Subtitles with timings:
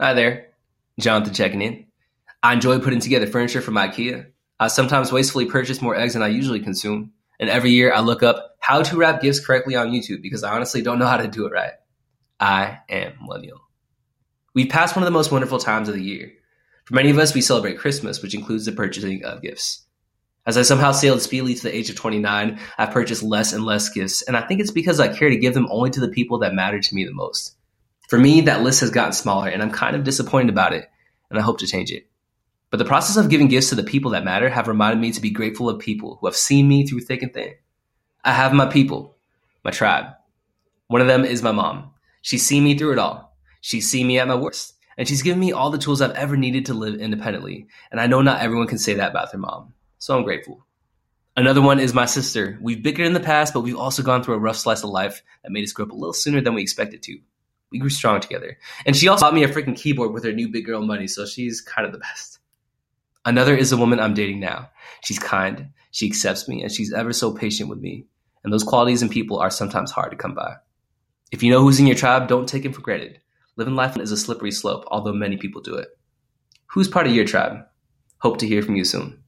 [0.00, 0.48] Hi there,
[0.98, 1.86] Jonathan checking in.
[2.42, 4.26] I enjoy putting together furniture from IKEA.
[4.58, 7.12] I sometimes wastefully purchase more eggs than I usually consume.
[7.38, 10.54] And every year I look up how to wrap gifts correctly on YouTube because I
[10.54, 11.74] honestly don't know how to do it right.
[12.40, 13.60] I am millennial.
[14.54, 16.32] We've passed one of the most wonderful times of the year.
[16.84, 19.86] For many of us, we celebrate Christmas, which includes the purchasing of gifts.
[20.46, 23.88] As I somehow sailed speedily to the age of 29, I've purchased less and less
[23.88, 26.38] gifts, and I think it's because I care to give them only to the people
[26.40, 27.56] that matter to me the most.
[28.08, 30.88] For me, that list has gotten smaller, and I'm kind of disappointed about it,
[31.30, 32.08] and I hope to change it.
[32.70, 35.20] But the process of giving gifts to the people that matter have reminded me to
[35.20, 37.54] be grateful of people who have seen me through thick and thin.
[38.24, 39.16] I have my people,
[39.64, 40.06] my tribe.
[40.88, 41.90] One of them is my mom.
[42.22, 43.36] She's seen me through it all.
[43.60, 46.36] She's seen me at my worst, and she's given me all the tools I've ever
[46.36, 47.66] needed to live independently.
[47.90, 50.66] And I know not everyone can say that about their mom so I'm grateful.
[51.36, 52.58] Another one is my sister.
[52.60, 55.22] We've bickered in the past, but we've also gone through a rough slice of life
[55.44, 57.20] that made us grow up a little sooner than we expected to.
[57.72, 58.58] We grew strong together.
[58.86, 61.26] And she also bought me a freaking keyboard with her new big girl money, so
[61.26, 62.38] she's kind of the best.
[63.24, 64.70] Another is the woman I'm dating now.
[65.02, 68.06] She's kind, she accepts me, and she's ever so patient with me.
[68.44, 70.56] And those qualities in people are sometimes hard to come by.
[71.30, 73.20] If you know who's in your tribe, don't take him for granted.
[73.56, 75.88] Living life is a slippery slope, although many people do it.
[76.66, 77.64] Who's part of your tribe?
[78.18, 79.21] Hope to hear from you soon.